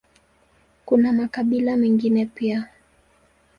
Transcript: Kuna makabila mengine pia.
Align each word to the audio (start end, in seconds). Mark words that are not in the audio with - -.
Kuna 0.85 1.13
makabila 1.13 1.77
mengine 1.77 2.25
pia. 2.25 2.69